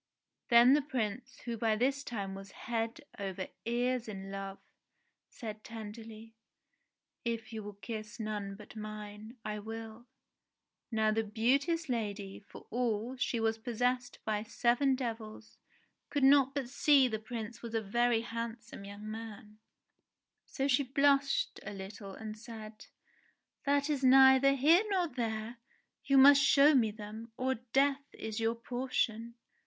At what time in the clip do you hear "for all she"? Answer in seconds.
12.39-13.39